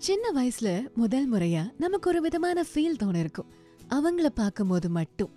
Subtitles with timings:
[0.00, 3.46] சின்ன வயசுல முதல் முறையா நமக்கு ஒரு விதமான ஃபீல் தோணு இருக்கும்
[3.88, 5.30] அவங்கள பார்க்கும்போது மட்டும்.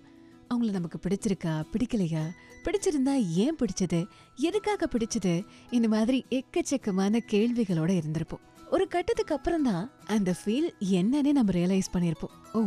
[0.54, 2.22] அவங்கள நமக்கு பிடிச்சிருக்கா பிடிக்கலையா?
[2.64, 4.06] பிடிச்சிருந்தா ஏன் பிடிச்சது?
[4.36, 5.44] எதுக்காக பிடிச்சது?
[5.70, 8.42] இந்த மாதிரி எக்கச்சக்கமான கேள்விகளோட இருந்திருப்போம்.
[8.70, 12.62] ஒரு கட்டத்துக்கு அப்புறம் தான் அந்த ஃபீல் என்னன்னு நம்ம ரியலைஸ் பண்ணிருப்போம் ஓ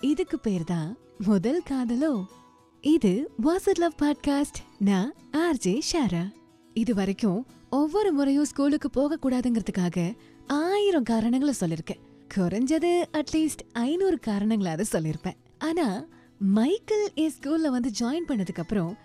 [0.00, 2.24] இதுக்கு பேர் தான் முதல் காதலோ?
[2.80, 6.32] இது வாசர் லவ் பாட்காஸ்ட் நான் ஆர்ஜே ஷாரா
[6.74, 10.14] இது வரைக்கும் ஒவ்வொரு முறையும் ஸ்கூலுக்கு போகக்கூடாதுங்கிறதுக்காக
[10.46, 12.00] ஆயிரம் காரணங்களை சொல்லிருக்கேன்.
[12.36, 15.36] குறைஞ்சது அட்லீஸ்ட் ஐநூறு காரணங்களாவது சொல்லிருப்பேன்.
[15.58, 16.04] ஆனா
[16.38, 18.96] மைக்கேல் என் ஸ்கூல்ல வந்து ஜாயின் பண்ணதுக்கு அப்புறம்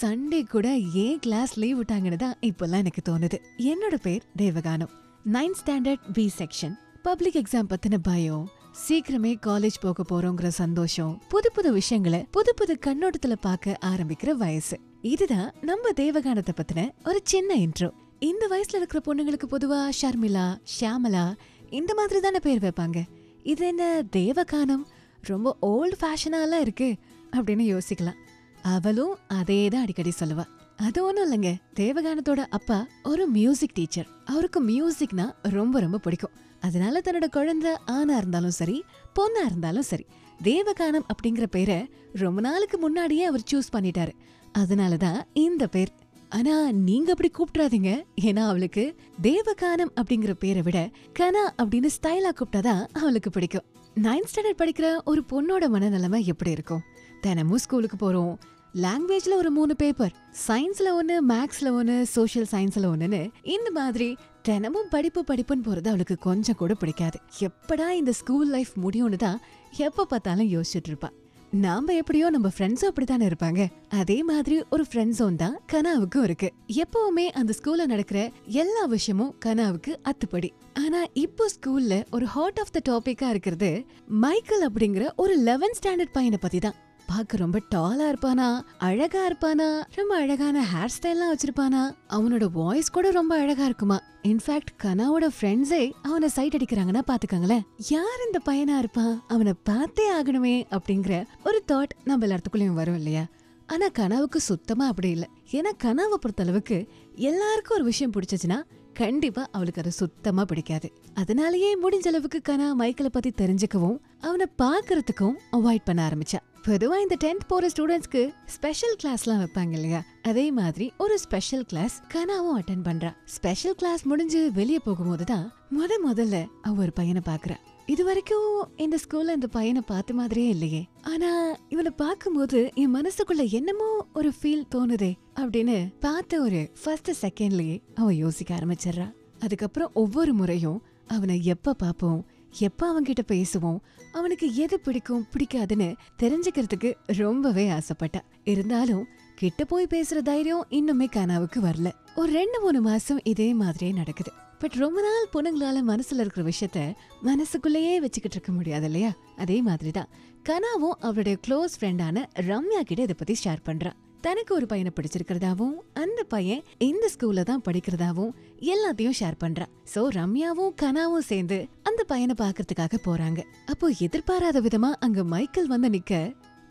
[0.00, 3.38] சண்டே கூட ஏன் கிளாஸ் லீவ் விட்டாங்கன்னு தான் இப்பெல்லாம் எனக்கு தோணுது.
[3.58, 4.88] என்னோட பேர் Devaganam.
[5.32, 8.48] Ninth standard B section public exam பத்தின பயம்
[8.88, 14.80] சீக்கிரமே காலேஜ் போக போறோங்கிற சந்தோஷம் புது புது விஷயங்களை புது புது கண்ணோட்டத்துல பார்க்க ஆரம்பிக்கிற வயசு.
[15.02, 17.90] இதுதான் நம்ம தேவகானத்தை பத்தின ஒரு சின்ன இன்ட்ரோ
[18.20, 21.34] இந்த வயசுல இருக்கிற பொண்ணுங்களுக்கு பொதுவா ஷர்மிளா ஷியாமலா
[21.70, 23.02] இந்த மாதிரி தானே பேர் வைப்பாங்க.
[23.42, 24.86] இது என்ன தேவகானம்?
[25.20, 26.94] ரொம்ப ஓல்டு ஃபேஷனாலாம் இருக்கு
[27.32, 28.18] அப்படின்னு யோசிக்கலாம்.
[28.62, 30.44] அவளும் அதே தான் அடிக்கடி சொல்லுவா.
[30.76, 31.54] அது ஒன்றும் இல்லைங்க.
[31.76, 36.30] தேவகானத்தோட அப்பா ஒரு மியூசிக் டீச்சர் அவருக்கு மியூசிக்னா ரொம்ப ரொம்ப பிடிக்கும்.
[36.60, 38.82] அதனால தன்னோட குழந்தை ஆணா இருந்தாலும் சரி
[39.20, 40.06] பொண்ணா இருந்தாலும் சரி
[40.42, 44.12] தேவகானம் அப்படிங்கிற பேரை ரொம்ப நாளுக்கு முன்னாடியே அவர் சூஸ் பண்ணிட்டாரு.
[44.52, 45.92] அதனால தான் இந்த பேர்.
[46.28, 53.30] ஆனா நீங்க அப்படி கூப்பிடாதீங்க ஏன்னா அவளுக்கு தேவகானம் அப்படிங்கிற பேரை விட கனா அப்படின்னு ஸ்டைலா கூப்பிட்டாதான் அவளுக்கு
[53.30, 53.64] பிடிக்கும்.
[53.94, 56.80] நைன்த் ஸ்டாண்டர்ட் படிக்கிற ஒரு பொண்ணோட மனநிலைமை எப்படி இருக்கும்?
[57.20, 58.38] தினமும் ஸ்கூலுக்கு போறோம்.
[58.74, 60.12] லாங்குவேஜ்ல ஒரு மூணு பேப்பர்
[60.48, 66.56] சயின்ஸ்ல ஒன்னு மேக்ஸ்ல ஒன்னு சோஷியல் சயின்ஸ்ல ஒண்ணுன்னு இந்த மாதிரி தினமும் படிப்பு படிப்புன்னு போறது அவளுக்கு கொஞ்சம்
[66.56, 67.18] கூட பிடிக்காது.
[67.38, 69.40] எப்படா இந்த ஸ்கூல் லைஃப் முடியும்னு தான்
[69.76, 71.10] எப்ப பார்த்தாலும் யோசிச்சுட்டு இருப்பா.
[71.50, 73.68] நாம எப்படியோ நம்ம ஃப்ரெண்ட்ஸும் அப்படித்தானே இருப்பாங்க.
[73.88, 76.52] அதே மாதிரி ஒரு ஃப்ரெண்ட் ஜோன் தான் கனாவுக்கும் இருக்கு.
[76.72, 80.50] எப்பவுமே அந்த ஸ்கூல்ல நடக்கிற எல்லா விஷயமும் கனாவுக்கு அத்துப்படி.
[80.74, 86.38] ஆனா இப்போ ஸ்கூல்ல ஒரு ஹார்ட் ஆஃப் த டாபிக்கா இருக்கிறது மைக்கேல் அப்படிங்கிற ஒரு 11th ஸ்டாண்டர்ட் பையனை
[86.40, 86.74] பத்தி தான்
[87.10, 88.46] பார்க்க ரொம்ப டாலா இருப்பானா
[88.78, 93.98] அழகா இருப்பானா ரொம்ப அழகான ஹேர் ஸ்டைல்லாம் வச்சிருப்பானா அவனோட வாய்ஸ் கூட ரொம்ப அழகா இருக்குமா.
[94.22, 97.64] இன்ஃபேக்ட் கனாவோட ஃப்ரெண்ட்ஸே அவனை சைட் அடிக்கிறாங்கன்னா பாத்துக்காங்களேன்.
[97.88, 103.24] யார் இந்த பையனா இருப்பான் அவனை பார்த்தே ஆகணுமே அப்படிங்கிற ஒரு தாட் நம்ம எல்லாத்துக்குள்ளேயும் வரும் இல்லையா?
[103.66, 105.28] ஆனா கனவுக்கு சுத்தமா அப்படி இல்ல.
[105.50, 108.58] ஏன்னா கனவை பொறுத்த அளவுக்கு எல்லாருக்கும் ஒரு விஷயம் பிடிச்சிச்சுன்னா
[108.98, 110.88] கண்டிப்பா அவளுக்கு அது சுத்தமா பிடிக்காது.
[111.14, 116.40] அதனாலயே முடிஞ்ச அளவுக்கு கனா மைக்கேலை பத்தி தெரிஞ்சுக்கவும் அவனை பாக்குறதுக்கும் அவாய்ட் பண்ண ஆரம்பிச்சா.
[116.66, 120.00] பொதுவா இந்த டென்த் போற ஸ்டூடெண்ட்ஸ்க்கு ஸ்பெஷல் கிளாஸ்லாம் வைப்பாங்க இல்லையா?
[120.22, 123.12] அதே மாதிரி ஒரு ஸ்பெஷல் கிளாஸ் கனாவும் அட்டன் பண்றா.
[123.24, 125.46] ஸ்பெஷல் கிளாஸ் முடிஞ்சு வெளியே போகும்போது தான்
[125.78, 127.58] முத முதல்ல அவ ஒரு பையனை பாக்குறா
[127.92, 130.88] இது வரைக்கும் இந்த ஸ்கூல்ல இந்த பையனை பார்த்த மாதிரியே இல்லையே.
[131.02, 138.14] ஆனா இவனை பார்க்கும்போது என் மனசுக்குள்ள என்னமோ ஒரு ஃபீல் தோணுதே அப்படின்னு பார்த்த ஒரு ஃபர்ஸ்ட் செகண்ட்லயே அவன்
[138.14, 139.12] யோசிக்க ஆரம்பிச்சிடுறா.
[139.40, 142.20] அதுக்கப்புறம் ஒவ்வொரு முறையும் அவனை எப்ப பாப்போம்
[142.58, 143.78] எப்ப அவன்கிட்ட பேசுவோம்
[144.12, 145.88] அவனுக்கு எது பிடிக்கும் பிடிக்காதுன்னு
[146.22, 148.20] தெரிஞ்சுக்கிறதுக்கு ரொம்பவே ஆசைப்பட்டா.
[148.44, 151.92] இருந்தாலும் கிட்ட போய் பேசுற தைரியம் இன்னுமே கனாவுக்கு வரல.
[152.16, 154.32] ஒரு ரெண்டு மூணு மாசம் இதே மாதிரியே நடக்குது.
[154.60, 156.80] பட் ரொம்ப நாள் பொண்ணுங்களால மனசுல இருக்கிற விஷயத்த
[157.22, 159.10] மனசுக்குள்ளேயே வச்சுக்கிட்டு இருக்க முடியாது இல்லையா?
[159.36, 160.10] அதே மாதிரி தான்
[160.48, 163.92] கனாவும் அவருடைய க்ளோஸ் ஃப்ரெண்டான ரம்யா கிட்ட இதை பத்தி ஷேர் பண்றா.
[164.20, 168.32] தனக்கு ஒரு பையனை பிடிச்சிருக்கிறதாவும் அந்த பையன் இந்த ஸ்கூல்ல தான் படிக்கிறதாவும்
[168.72, 169.66] எல்லாத்தையும் ஷேர் பண்றா.
[169.94, 173.40] சோ ரம்யாவும் கனாவும் சேர்ந்து அந்த பையனை பாக்குறதுக்காக போறாங்க.
[173.66, 176.14] அப்போ எதிர்பாராத விதமா அங்க மைக்கேல் வந்து நிக்க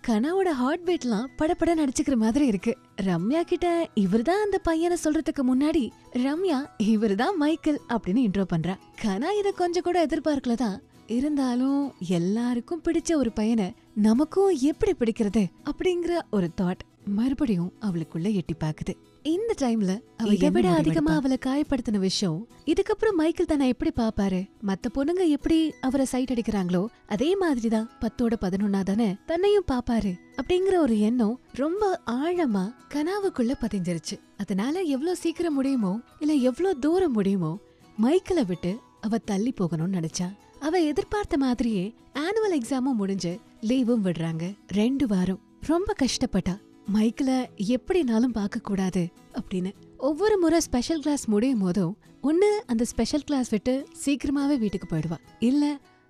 [0.09, 2.77] கனாவோட ஹார்ட் பீட்லாம் படபட நடிச்சுக்கிற மாதிரி இருக்கு.
[3.01, 8.75] ரம்யா கிட்ட இவர்தான் அந்த பையனை சொல்றதுக்கு முன்னாடி ரம்யா இவர்தான் மைக்கேல் அப்படின்னு இன்ட்ரோ பண்றா.
[9.01, 10.79] கனா இத கொஞ்சம் கூட எதிர்பார்க்கலதான்.
[11.07, 18.95] இருந்தாலும் எல்லாருக்கும் பிடிச்ச ஒரு பையனை நமக்கும் எப்படி பிடிக்கிறது அப்படிங்கிற ஒரு தாட் மறுபடியும் அவளுக்குள்ள எட்டி பாக்குது
[19.23, 24.85] இந்த டைம்ல அவ இதை விட அதிகமா அவளை காயப்படுத்தின விஷயம் இதுக்கப்புறம் மைக்கேல் தன்னை எப்படி பாப்பாரு மத்த
[24.93, 31.39] பொண்ணுங்க எப்படி அவரை சைட் அடிக்கிறாங்களோ அதே மாதிரிதான் பத்தோட பதினொன்னா தானே தன்னையும் பாப்பாரு அப்படிங்கிற ஒரு எண்ணம்
[31.51, 34.19] ரொம்ப ஆழமா கனாவுக்குள்ள பதிஞ்சிருச்சு.
[34.37, 37.59] அதனால எவ்வளவு சீக்கிரம் முடியுமோ இல்ல எவ்வளவு தூரம் முடியுமோ
[38.01, 40.35] மைக்கேலை விட்டு அவ தள்ளி போகணும்னு நினைச்சா.
[40.59, 44.55] அவ எதிர்பார்த்த மாதிரியே ஆனுவல் எக்ஸாமும் முடிஞ்சு லீவும் விடுறாங்க.
[44.67, 46.57] ரெண்டு வாரம் ரொம்ப கஷ்டப்பட்டா.
[46.95, 47.37] மைக்கிளை
[47.75, 49.01] எப்படினாலும் பார்க்கக்கூடாது
[49.39, 49.71] அப்படின்னு.
[50.09, 53.73] ஒவ்வொரு முறை ஸ்பெஷல் கிளாஸ் முடியும் போதும் ஒன்று அந்த ஸ்பெஷல் கிளாஸ் விட்டு
[54.03, 55.17] சீக்கிரமாவே வீட்டுக்கு போயிடுவா.
[55.49, 55.63] இல்ல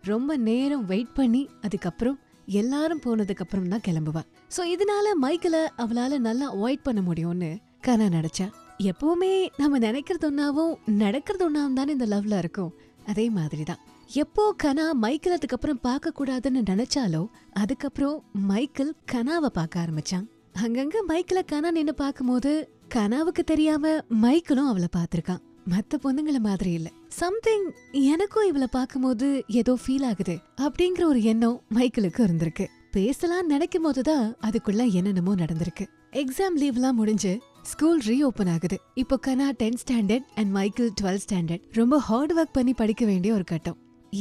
[0.04, 2.20] ரொம்ப நேரம் வெயிட் பண்ணி அதுக்கப்புறம்
[2.60, 4.24] எல்லாரும் போனதுக்கு அப்புறம் தான் கிளம்புவா.
[4.56, 7.52] சோ இதனால மைக்கிளை அவளால நல்லா அவாய்ட் பண்ண முடியும்னு
[7.88, 8.48] கனா நினச்சா.
[8.92, 12.72] எப்பவுமே நம்ம நினைக்கிறது ஒன்னாவும் நடக்கிறது ஒன்றாவும் தானே இந்த லவ்ல இருக்கும்.
[13.12, 13.84] அதே மாதிரி தான்.
[14.24, 17.22] எப்போ கனா மைக்கிள் அதுக்கப்புறம் பார்க்கக்கூடாதுன்னு நினைச்சாலோ
[17.62, 18.18] அதுக்கப்புறம்
[18.50, 20.26] மைக்கிள் கனாவை பார்க்க ஆரம்பிச்சான்.
[20.62, 22.52] அங்கங்க மைக்கில கனா நின்னு பாக்கும்போது
[22.94, 25.42] கனாவுக்கு தெரியாம மைக்கிளும் அவளை பார்த்திருக்கான்.
[25.70, 26.90] மத்த பொண்ணுங்கள மாதிரி இல்ல.
[27.20, 29.28] சம்திங் எனக்கும் இவள பார்க்கும்போது
[29.60, 32.66] ஏதோ ஃபீல் ஆகுது அப்படிங்கிற ஒரு எண்ணம் மைக்கேலுக்கு இருந்திருக்கு.
[32.92, 35.88] பேசலாம் நினைக்கும் போதுதான் அதுக்குள்ள என்னென்னமோ நடந்திருக்கு.
[36.22, 38.78] எக்ஸாம் லீவ்லாம் முடிஞ்சு ஸ்கூல் ரீஓபன் ஆகுது.
[38.96, 43.44] இப்போ Kana 10th standard and Michael twelfth standard ரொம்ப ஹார்ட் ஒர்க் பண்ணி படிக்க வேண்டிய ஒரு
[43.44, 43.78] கட்டம்.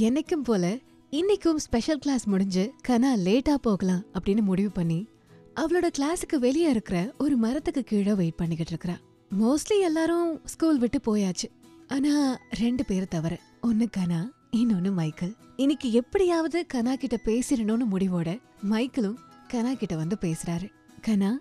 [0.06, 0.76] என்னைக்கும் போல
[1.12, 4.98] இன்னைக்கும் ஸ்பெஷல் கிளாஸ் முடிஞ்சு கனா லேட்டா போகலாம் அப்படின்னு முடிவு பண்ணி
[5.56, 8.96] அவளோட கிளாஸுக்கு வெளியே இருக்கிற ஒரு மரத்துக்கு கீழே வெயிட் பண்ணிக்கிட்டு இருக்கிறா.
[9.40, 11.48] மோஸ்ட்லி எல்லாரும் ஸ்கூல் விட்டு போயாச்சு.
[11.88, 15.34] ஆனா ரெண்டு பேர் தவிர ஒன்னு கனா இன்னொன்னு மைக்கேல்.
[15.56, 19.16] இன்னைக்கு எப்படியாவது கனா கிட்ட பேசிடணும்னு முடிவோட மைக்கேலும்
[19.52, 20.70] கனா கிட்ட வந்து பேசுறாரு.
[21.06, 21.32] கனா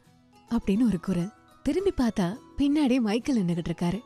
[0.50, 1.31] அப்படின்னு ஒரு குரல்.
[1.63, 4.00] திரும்பி பார்த்தா பின்னாடி மைக்கேல் நின்னுகிட்டு இருக்காரு.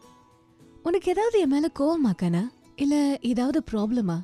[0.84, 2.50] உனக்கு ஏதாவது என் மேல கோவமா கனா?
[2.76, 4.20] இல்ல ஏதாவது ப்ராப்ளமா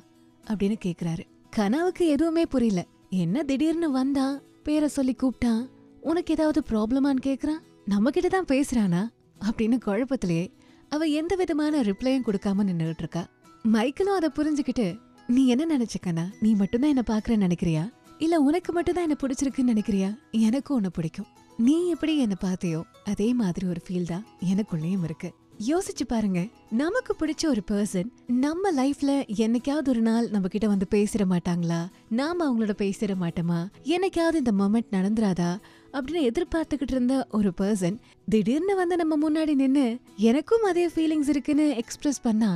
[0.46, 1.24] அப்படின்னு கேக்குறாரு.
[1.56, 2.86] கனாவுக்கு எதுவுமே புரியல.
[3.10, 4.40] என்ன திடீர்னு வந்தான்?
[4.62, 5.68] பேரை சொல்லி கூப்பிட்டான்?
[6.00, 9.08] உனக்கு ஏதாவது ப்ராப்ளமான்னு கேட்குறான் நம்ம கிட்ட தான் பேசுறானா?
[9.50, 10.52] அப்படின்னு குழப்பத்திலேயே
[10.88, 13.28] அவ எந்த விதமான ரிப்ளையும் கொடுக்காம நின்னுகிட்டு இருக்கா.
[13.62, 16.28] மைக்கேலும் அதை புரிஞ்சுக்கிட்டு நீ என்ன நினைச்சுக்கனா?
[16.40, 17.92] நீ மட்டும்தான் என்ன பாக்குறேன்னு நினைக்கிறியா?
[18.18, 20.18] இல்ல உனக்கு மட்டும்தான் என்ன பிடிச்சிருக்குன்னு நினைக்கிறியா?
[20.30, 21.26] எனக்கும் உன்னை பிடிக்கும்.
[21.56, 25.34] நீ எப்படி என்ன பார்த்தியோ அதே மாதிரி ஒரு ஃபீல் தான் எனக்குள்ளேயும் இருக்கு.
[25.66, 31.24] யோசிச்சு பாருங்க நமக்கு பிடிச்ச ஒரு பர்சன் நம்ம லைஃப்ல என்னைக்காவது ஒரு நாள் நம்ம கிட்ட வந்து பேசிட
[31.30, 31.88] மாட்டாங்களா?
[32.08, 33.68] நாம அவங்களோட பேசிட மாட்டோமா?
[33.82, 35.58] என்னைக்காவது இந்த மொமெண்ட் நடந்துராதா?
[35.96, 37.96] அப்படின்னு எதிர்பார்த்துக்கிட்டு இருந்த ஒரு பர்சன்
[38.28, 42.50] திடீர்னு வந்து நம்ம முன்னாடி நின்னு எனக்கும் அதே ஃபீலிங்ஸ் இருக்குன்னு எக்ஸ்பிரஸ் பண்ணா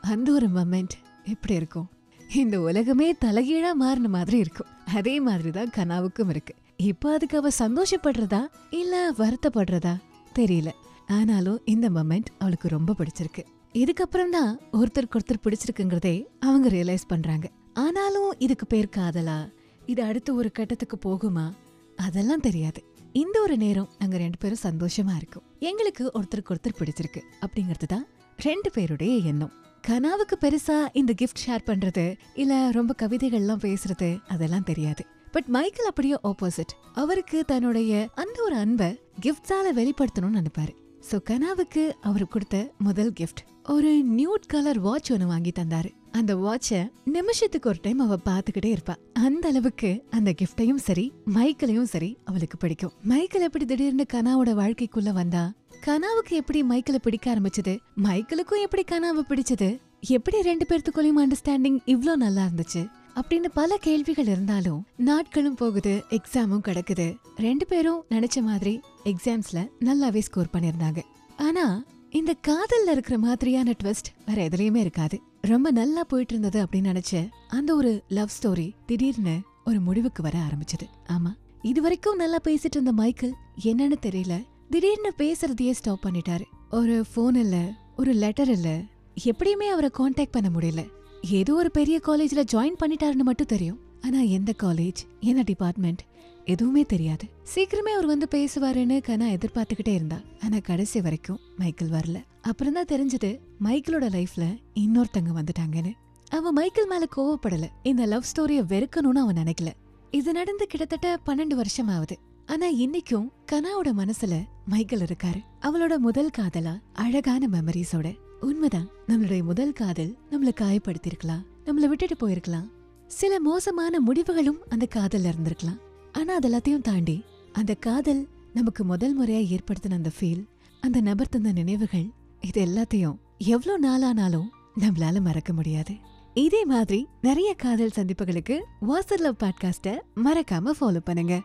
[0.00, 0.94] அந்த ஒரு மொமெண்ட்
[1.24, 1.88] எப்படி இருக்கும்?
[2.34, 4.66] இந்த உலகமே தலைகீழா மாறின மாதிரி இருக்கும்.
[4.94, 6.54] அதே மாதிரி தான் கனாவுக்கும் இருக்கு.
[6.76, 8.40] இப்போ அதுக்கு அவ சந்தோஷப்படுறதா
[8.70, 9.94] இல்ல வருத்தப்படுறதா?
[10.34, 10.70] தெரியல.
[11.06, 13.42] ஆனாலும் இந்த மொமெண்ட் அவளுக்கு ரொம்ப பிடிச்சிருக்கு.
[13.72, 17.50] இதுக்கப்புறம் தான் ஒருத்தருக்கு ஒருத்தர் பிடிச்சிருக்குங்கிறதே அவங்க ரியலைஸ் பண்றாங்க.
[17.74, 19.38] ஆனாலும் இதுக்கு பேர் காதலா?
[19.86, 21.46] இது அடுத்த ஒரு கட்டத்துக்கு போகுமா?
[21.96, 22.84] அதெல்லாம் தெரியாது.
[23.12, 25.42] இந்த ஒரு நேரம் நாங்க ரெண்டு பேரும் சந்தோஷமா இருக்கோம்.
[25.58, 28.06] எங்களுக்கு ஒருத்தருக்கு ஒருத்தர் பிடிச்சிருக்கு அப்படிங்கிறது தான்
[28.36, 29.52] ரெண்டு பேருடைய எண்ணம்.
[29.88, 35.04] கனாவுக்கு பெருசா இந்த கிஃப்ட் ஷேர் பண்றது இல்ல ரொம்ப கவிதைகள்லாம் பேசுறது அதெல்லாம் தெரியாது.
[35.32, 40.74] பட் மைக்கேல் அப்படியே ஆப்போசிட் அவருக்கு தன்னுடைய அந்த ஒரு அன்பை கிஃப்ட்ஸால வெளிப்படுத்தணும்னு நினைப்பாரு.
[41.10, 45.90] சோ கனாவுக்கு அவர் கொடுத்த முதல் கிஃப்ட் ஒரு நியூட் கலர் வாட்ச் ஒன்னு வாங்கி தந்தாரு.
[46.16, 48.94] அந்த வாட்ச நிமிஷத்துக்கு ஒரு டைம் அவ பார்த்துக்கிட்டே இருப்பா.
[49.12, 52.92] அந்த அளவுக்கு அந்த கிஃப்டையும் சரி மைக்கிளையும் சரி அவளுக்கு பிடிக்கும்.
[53.02, 55.52] மைக்கேல் எப்படி திடீர்னு கனாவோட வாழ்க்கைக்குள்ள வந்தா?
[55.86, 57.74] கனாவுக்கு எப்படி மைக்கேல பிடிக்க ஆரம்பிச்சது?
[58.02, 59.68] மைக்கேலுக்கும் எப்படி கனாவை பிடிச்சது?
[60.00, 62.82] எப்படி ரெண்டு பேர்த்துக்குள்ளயும் அண்டர்ஸ்டாண்டிங் இவ்ளோ நல்லா இருந்துச்சு?
[63.14, 67.06] அப்படின்னு பல கேள்விகள் இருந்தாலும் நாட்களும் போகுது எக்ஸாமும் கிடக்குது.
[67.36, 68.74] ரெண்டு பேரும் நினைச்ச மாதிரி
[69.04, 71.02] எக்ஸாம்ஸ்ல நல்லாவே ஸ்கோர் பண்ணிருந்தாங்க
[71.36, 71.66] ஆனா
[72.10, 75.16] இந்த காதல்ல இருக்கிற மாதிரியான ட்விஸ்ட் வேற எதுலயுமே இருக்காது.
[75.46, 80.86] ரொம்ப நல்லா போயிட்டு இருந்தது அப்படின்னு நினைச்ச அந்த ஒரு லவ் ஸ்டோரி திடீர்னு ஒரு முடிவுக்கு வர ஆரம்பிச்சது.
[81.08, 81.34] ஆமா.
[81.62, 83.34] இது வரைக்கும் நல்லா பேசிட்டு இருந்த மைக்கேல்
[83.64, 84.44] என்னன்னு தெரியல.
[84.70, 86.44] திடீர்னு பேசுறதையே ஸ்டாப் பண்ணிட்டாரு.
[86.70, 88.80] ஒரு ஃபோன் இல்ல ஒரு லெட்டர் இல்ல
[89.24, 90.90] எப்படியுமே அவரை காண்டாக்ட் பண்ண முடியல.
[91.22, 93.78] ஏதோ ஒரு பெரிய காலேஜ்ல ஜாயின் பண்ணிட்டாருன்னு மட்டும் தெரியும்.
[94.02, 96.00] ஆனா எந்த காலேஜ் என்ன டிபார்ட்மெண்ட்
[96.46, 97.24] எதுவுமே தெரியாது.
[97.54, 100.20] சீக்கிரமே அவர் வந்து பேசுவாருன்னு கனா எதிர்பார்த்துக்கிட்டே இருந்தா.
[100.42, 102.24] ஆனா கடைசி வரைக்கும் மைக்கேல் வரல.
[102.42, 105.92] அப்புறம் தான் தெரிஞ்சது மைக்கேலோட லைஃப்ல இன்னொருத்தங்க வந்துட்டாங்கன்னு.
[106.28, 107.68] அவன் மைக்கேல் மேல கோவப்படல.
[107.82, 109.72] இந்த லவ் ஸ்டோரிய வெறுக்கணும்னு அவன் நினைக்கல.
[110.10, 112.18] இது நடந்து கிட்டத்தட்ட பன்னெண்டு வருஷம் ஆகுது.
[112.46, 115.40] ஆனா இன்னைக்கும் கனாவோட மனசுல மைக்கேல் இருக்காரு.
[115.60, 118.88] அவளோட முதல் காதலா அழகான மெமரிஸோட உண்மைதான்.
[119.08, 122.70] நம்மளுடைய முதல் காதல் நம்மள காயப்படுத்திருக்கலாம் நம்மள விட்டுட்டு போயிருக்கலாம்.
[123.06, 125.84] சில மோசமான முடிவுகளும் அந்த காதல்ல இருந்திருக்கலாம்.
[126.16, 130.44] ஆனா அதெல்லாத்தையும் தாண்டி அந்த காதல் நமக்கு முதல் முறையா ஏற்படுத்தின அந்த ஃபீல்
[130.80, 134.48] அந்த நபர் தந்த நினைவுகள் இது எல்லாத்தையும் எவ்வளோ நாளானாலும்
[134.80, 135.94] நம்மளால மறக்க முடியாது.
[136.34, 141.42] இதே மாதிரி நிறைய காதல் சந்திப்புகளுக்கு வாசர் லவ் பாட்காஸ்ட மறக்காம ஃபாலோ பண்ணுங்க.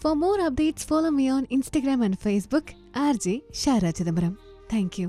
[0.00, 5.08] For more updates follow me on Instagram and Facebook RJ Shara Chidambaram thank you